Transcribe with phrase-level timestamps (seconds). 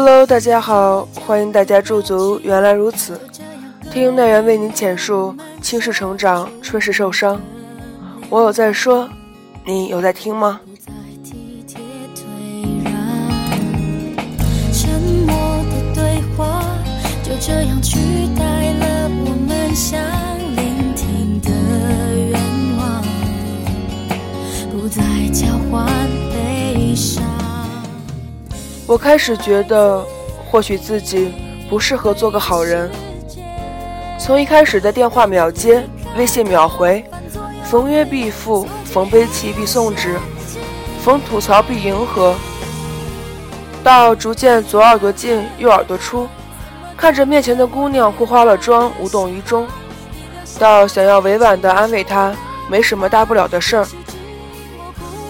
[0.00, 2.40] Hello，大家好，欢迎大家驻足。
[2.44, 3.20] 原来如此，
[3.90, 7.40] 听奈人为您讲述青是成长，春是受伤。
[8.30, 9.08] 我有在说，
[9.66, 10.60] 你有在听吗？
[14.72, 14.88] 沉
[15.26, 15.34] 默
[15.64, 16.62] 的对话
[17.24, 17.98] 就这样取
[18.38, 18.44] 代
[18.74, 20.00] 了我们想
[20.54, 21.50] 聆听的
[22.14, 22.40] 愿
[22.78, 23.02] 望，
[24.70, 25.88] 不再交换。
[28.88, 30.02] 我开始觉得，
[30.50, 31.34] 或许自己
[31.68, 32.90] 不适合做个好人。
[34.18, 37.04] 从一开始的电话秒接、微信秒回、
[37.64, 40.18] 逢约必复、逢悲戚必送纸、
[41.04, 42.34] 逢吐槽必迎合，
[43.84, 46.26] 到逐渐左耳朵进右耳朵出。
[46.96, 49.68] 看着面前的姑娘哭花了妆，无动于衷，
[50.58, 52.34] 到想要委婉地安慰她
[52.70, 53.86] 没什么大不了的事儿，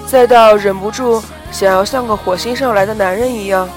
[0.06, 1.20] 再到忍不住
[1.50, 3.68] 想要像个火星上来的男人一样，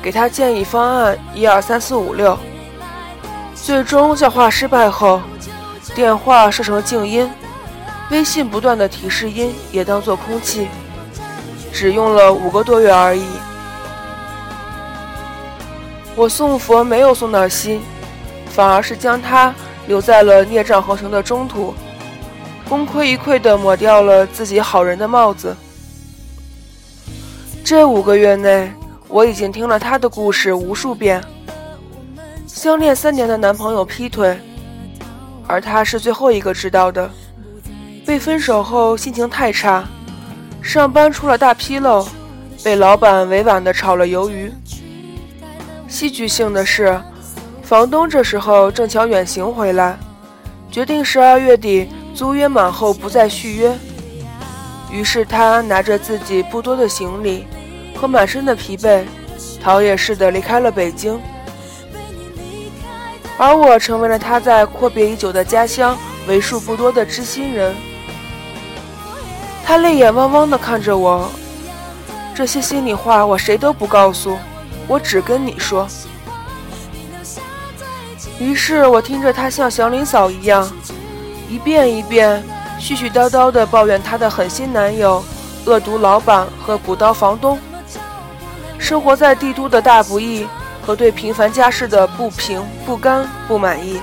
[0.00, 2.38] 给他建议方案一二三四五六，
[3.54, 5.20] 最终教化失败后，
[5.94, 7.30] 电话设成静音，
[8.10, 10.68] 微信不断的提示音也当做空气，
[11.72, 13.24] 只用了五个多月而已。
[16.16, 17.82] 我送佛没有送到心，
[18.50, 19.54] 反而是将它
[19.86, 21.74] 留在了孽障横行的中途，
[22.68, 25.54] 功亏一篑的抹掉了自己好人的帽子。
[27.70, 28.68] 这五个月内，
[29.06, 31.22] 我已经听了她的故事无数遍。
[32.44, 34.36] 相恋三年的男朋友劈腿，
[35.46, 37.08] 而她是最后一个知道的。
[38.04, 39.84] 被分手后心情太差，
[40.60, 42.04] 上班出了大纰漏，
[42.64, 44.52] 被老板委婉的炒了鱿鱼。
[45.86, 47.00] 戏剧性的是，
[47.62, 49.96] 房东这时候正巧远行回来，
[50.72, 53.72] 决定十二月底租约满后不再续约。
[54.90, 57.46] 于是他拿着自己不多的行李
[58.00, 59.04] 和满身的疲惫，
[59.62, 61.20] 逃也似的离开了北京。
[63.36, 67.74] 而我成为了他在阔别已久的家乡为数不多的知心人。
[69.64, 71.28] 他泪眼汪汪地看着我，
[72.34, 74.36] 这些心里话我谁都不告诉。
[74.88, 75.86] 我只跟你说。
[78.38, 80.70] 于是我听着他像祥林嫂一样，
[81.50, 82.42] 一遍一遍
[82.80, 85.22] 絮絮叨叨地抱怨她的狠心男友、
[85.66, 87.58] 恶毒老板和古刀房东，
[88.80, 90.48] 生活在帝都的大不易
[90.82, 94.00] 和对平凡家世的不平、不甘、不满意。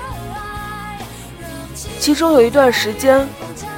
[1.98, 3.28] 其中有一段时间，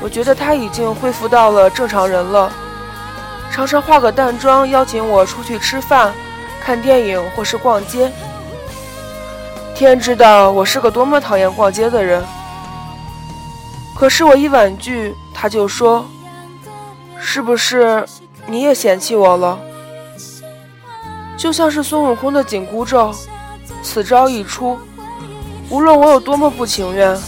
[0.00, 2.52] 我觉得他已经恢复到了正常人了，
[3.50, 6.12] 常常化个淡妆邀请我出去吃饭。
[6.62, 8.12] 看电影或是逛街，
[9.74, 12.22] 天知道我是个多么讨厌逛街的人。
[13.96, 16.04] 可是我一婉拒，他就说
[17.18, 18.06] ：“是不是
[18.46, 19.58] 你也嫌弃我了？”
[21.40, 23.14] 就像是孙悟空的紧箍咒，
[23.82, 24.78] 此招一出，
[25.70, 27.18] 无论我有多么不情愿，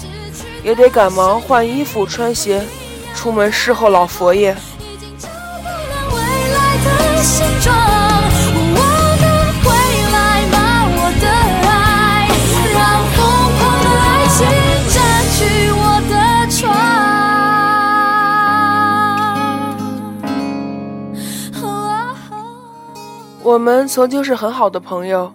[0.63, 2.63] 也得赶忙换衣服穿鞋，
[3.15, 4.55] 出门侍候老佛爷。
[23.53, 25.35] 我们曾经是很好的朋友，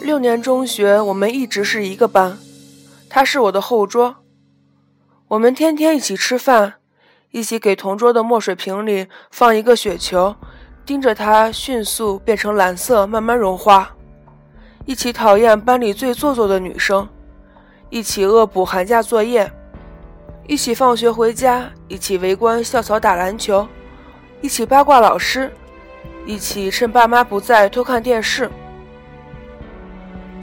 [0.00, 2.38] 六年中学，我们一直是一个班。
[3.10, 4.18] 他是我的后桌，
[5.26, 6.74] 我们天天一起吃饭，
[7.32, 10.36] 一起给同桌的墨水瓶里放一个雪球，
[10.86, 13.96] 盯着它迅速变成蓝色，慢慢融化。
[14.84, 17.08] 一起讨厌班里最做作的女生，
[17.90, 19.50] 一起恶补寒假作业，
[20.46, 23.66] 一起放学回家，一起围观校草打篮球，
[24.40, 25.50] 一起八卦老师。
[26.28, 28.50] 一起趁爸妈不在偷看电视，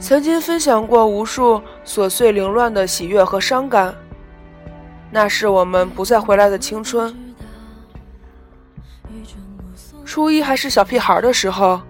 [0.00, 3.94] 曾经分享过无数琐碎凌乱的喜悦和伤感。
[5.12, 7.16] 那是我们不再回来的青春。
[10.04, 11.80] 初一还是小屁孩的时候，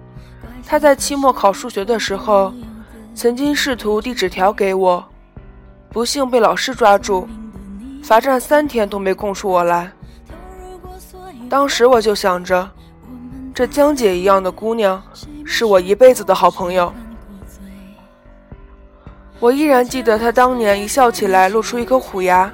[0.67, 2.53] 他在期末考数学的时候，
[3.15, 5.03] 曾经试图递纸条给我，
[5.89, 7.27] 不幸被老师抓住，
[8.03, 9.91] 罚站三天都没供出我来。
[11.49, 12.71] 当时我就想着。
[13.57, 15.03] 这江姐一样的姑娘，
[15.47, 16.93] 是我一辈子的好朋友。
[19.41, 22.53] 我依然记得她当年一笑起来露出一颗虎牙，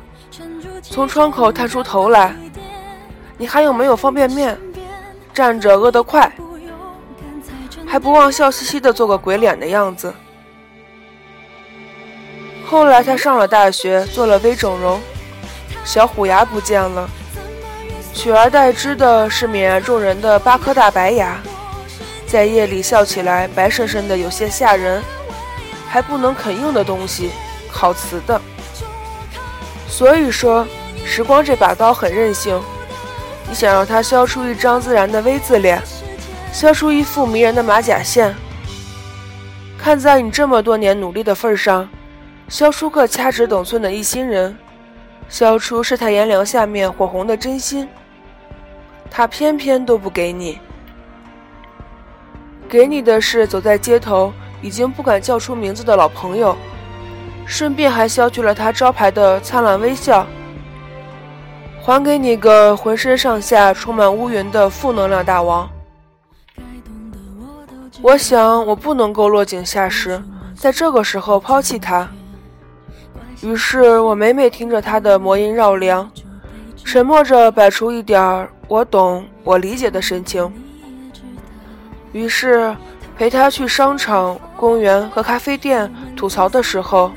[0.81, 2.37] 从窗口探出头来。
[3.37, 4.57] 你还有没有方便面？
[5.35, 6.33] 站着饿得快，
[7.85, 10.15] 还不忘笑嘻嘻的做个鬼脸的样子。
[12.65, 15.01] 后来她上了大学，做了微整容，
[15.85, 17.11] 小虎牙不见了。
[18.15, 21.41] 取而代之的是泯然众人的八颗大白牙，
[22.27, 25.03] 在夜里笑起来白生生的，有些吓人，
[25.89, 27.31] 还不能啃硬的东西，
[27.73, 28.41] 烤瓷的。
[29.89, 30.67] 所以说，
[31.05, 32.61] 时光这把刀很任性。
[33.49, 35.83] 你想让它削出一张自然的 V 字脸，
[36.53, 38.35] 削出一副迷人的马甲线，
[39.77, 41.89] 看在你这么多年努力的份上，
[42.49, 44.57] 削出个掐指等寸的一心人，
[45.29, 47.87] 削出世态炎凉下面火红的真心，
[49.11, 50.59] 他偏偏都不给你。
[52.69, 54.33] 给你的是走在街头
[54.63, 56.57] 已经不敢叫出名字的老朋友，
[57.45, 60.27] 顺便还削去了他招牌的灿烂微笑。
[61.81, 65.69] 还给你个浑身上下充满乌云的负能量大王。
[68.01, 70.23] 我想我不能够落井下石，
[70.55, 72.09] 在这个时候抛弃他。
[73.43, 76.09] 于是我每每听着他的魔音绕梁，
[76.93, 80.53] 沉默着摆出一点儿我懂我理解的神情。
[82.13, 82.77] 于是，
[83.17, 87.11] 陪他去商场、公园和咖啡店吐槽的时候，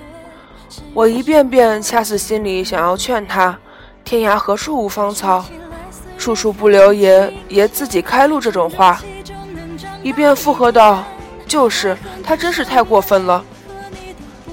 [0.94, 3.60] 我一遍遍掐死心里想要劝他
[4.06, 5.44] ：“天涯何处无芳草，
[6.18, 9.02] 处处不留爷，爷自己开路。”这种话，
[10.02, 11.04] 一遍附和道
[11.46, 13.44] ：“就是他，真是太过分了，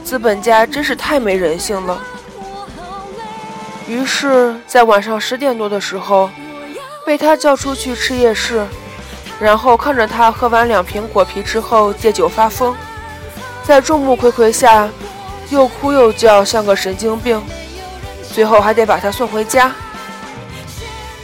[0.02, 2.02] 资本家真是太没人性了。”
[3.92, 6.30] 于是，在晚上十点多的时候，
[7.04, 8.66] 被他叫出去吃夜市。
[9.38, 12.74] 然后看着他喝完两瓶果啤之后借酒发疯，
[13.62, 14.88] 在众目睽睽下
[15.50, 17.42] 又哭又叫，像个神经病。
[18.32, 19.70] 最后还得把他送回家。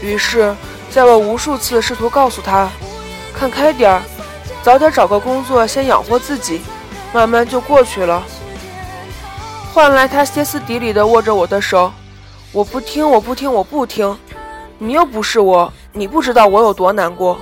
[0.03, 0.55] 于是，
[0.91, 2.69] 在我无数次试图告诉他，
[3.33, 4.03] 看开点儿，
[4.63, 6.61] 早点找个工作先养活自己，
[7.15, 8.23] 慢慢就过去了。
[9.73, 11.91] 换来他歇斯底里的握着我的手，
[12.59, 14.19] 我不听，我不听，我不听。
[14.79, 17.39] 你又不是我，你不知道我有多难过。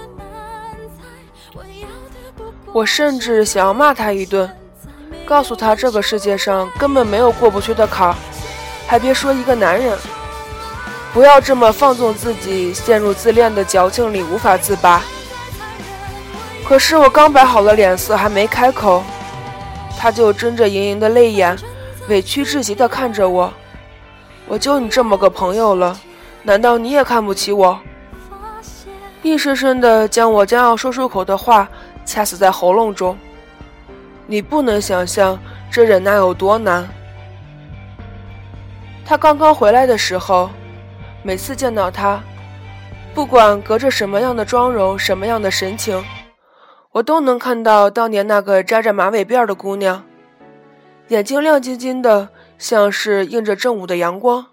[2.70, 4.46] 我甚至想要骂他一顿，
[5.24, 8.14] 告诉他这个世界上根本没有过不去的坎儿，
[8.86, 9.96] 还别说一个男人，
[11.14, 15.02] 不要这么放纵自己，陷入自恋的矫情里无法自拔。
[16.68, 19.02] 可是我刚摆好了脸色，还没开口，
[19.98, 21.56] 他就睁着盈盈的泪眼，
[22.06, 23.50] 委屈至极地看着我。
[24.46, 25.98] 我就你这么个朋友了，
[26.42, 27.78] 难道你也看不起我？
[29.22, 31.68] 硬生生地将我将要说出口的话。
[32.08, 33.18] 掐死在喉咙中，
[34.28, 35.36] 你不能想象
[35.68, 36.88] 这忍耐有多难。
[39.04, 40.48] 他刚刚回来的时候，
[41.24, 42.22] 每次见到他，
[43.12, 46.00] 不管隔着什么样的妆容、什么样的神情，
[46.92, 50.04] 我都能看到当年那个扎着马尾辫的姑娘，
[51.08, 52.28] 眼睛亮晶晶的，
[52.58, 54.46] 像是映着正午的阳光，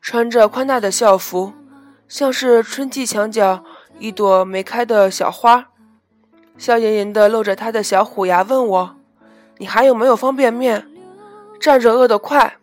[0.00, 1.52] 穿着宽大的校服，
[2.08, 3.64] 像是春季墙角
[3.98, 5.68] 一朵没开的小花。
[6.56, 8.96] 笑盈盈的露着他的小虎牙，问我
[9.58, 10.86] ：“你还有没有方便面？
[11.58, 12.58] 站着饿得快。”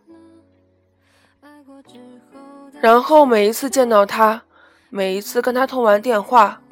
[2.80, 4.44] 然后每一次见到他，
[4.88, 6.62] 每一次跟他通完电话，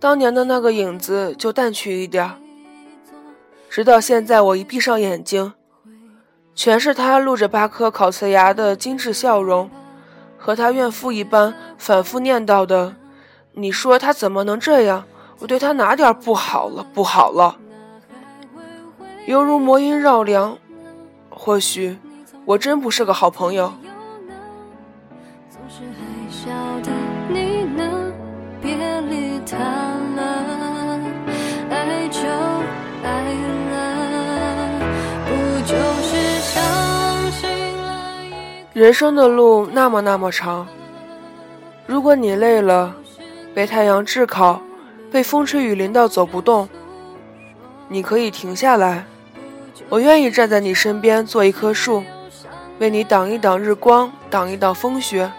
[0.00, 2.30] 当年的那个影子就淡去一点。
[3.68, 5.52] 直到现在，我一闭上眼睛，
[6.54, 9.70] 全是他露着八颗烤瓷牙的精致笑容，
[10.38, 12.94] 和他怨妇一般反复念叨的
[13.54, 15.04] ：“你说他怎么能这样？”
[15.40, 16.86] 我对他哪点不好了？
[16.94, 17.56] 不好了，
[19.26, 20.56] 犹如魔音绕梁。
[21.28, 21.98] 或许
[22.44, 23.72] 我真不是个好朋友。
[28.60, 29.56] 别理他
[38.74, 40.66] 人生的路那么那么长，
[41.86, 42.94] 如果你累了，
[43.54, 44.62] 被太阳炙烤。
[45.10, 46.66] 被风吹雨淋到走不动，
[47.88, 49.04] 你可以停下来。
[49.90, 52.02] 我愿意站在你身边做一棵树，
[52.78, 55.30] 为你挡一挡日光，挡一挡风雪。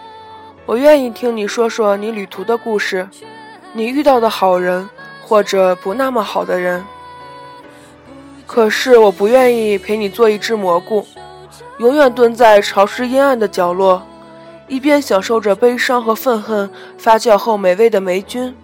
[0.64, 3.08] 我愿意听你说说你旅途的故事，
[3.72, 4.88] 你遇到的好人
[5.24, 6.84] 或者不那么好的人。
[8.46, 11.04] 可是我不愿意陪你做一只蘑菇，
[11.78, 14.06] 永远蹲在潮湿阴暗的角落，
[14.68, 18.54] 一边享受着悲伤和愤恨发酵后美味的霉菌。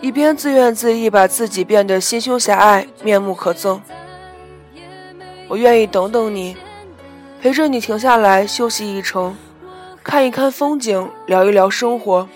[0.00, 3.80] 一边自怨自艾，把自己变得心胸狭隘、面目可憎。
[5.48, 6.56] 我愿意等等你，
[7.40, 9.36] 陪着你停下来休息一程，
[10.02, 12.28] 看一看风景，聊一聊生活。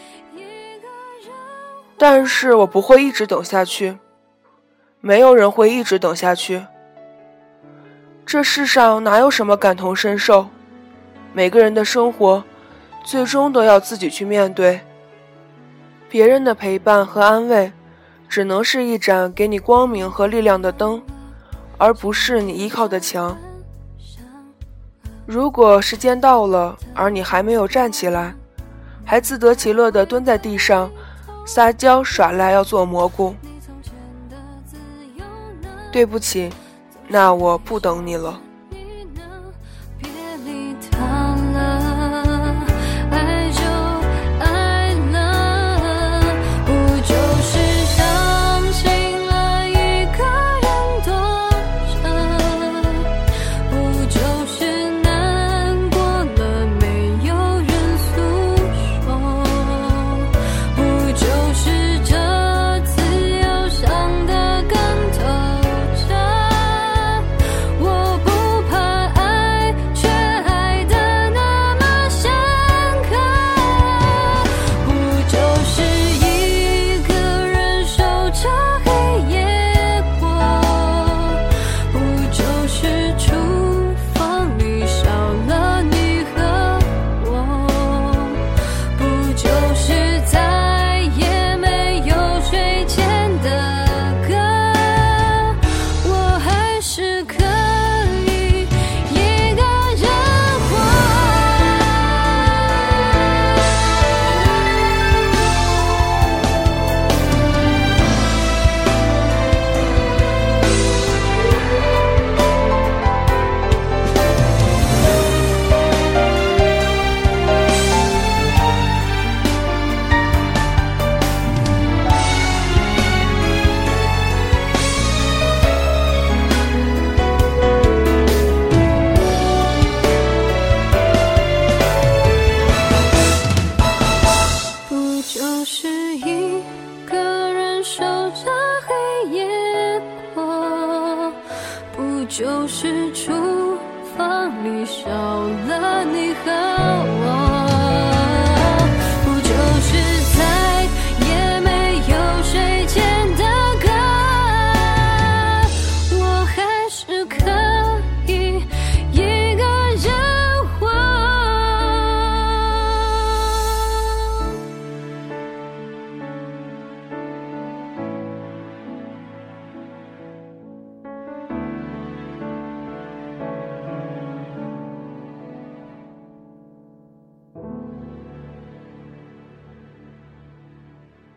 [1.98, 3.98] 但是我不会一直等下去，
[5.00, 6.66] 没有人会一直等下去。
[8.26, 10.48] 这世上哪有什么感同身受？
[11.32, 12.42] 每个人的生活，
[13.04, 14.80] 最终都要自己去面对。
[16.08, 17.72] 别人的陪伴和安慰，
[18.28, 21.00] 只能是一盏给你光明和力量的灯，
[21.78, 23.38] 而不是你依靠的墙。
[25.24, 28.34] 如果时间到了，而你还没有站起来，
[29.04, 30.90] 还自得其乐地蹲在地上
[31.44, 33.36] 撒娇耍赖，要做蘑菇，
[35.92, 36.50] 对不起，
[37.08, 38.40] 那我不等你了。